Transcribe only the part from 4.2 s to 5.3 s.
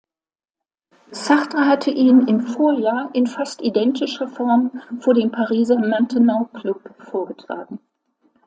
Form vor dem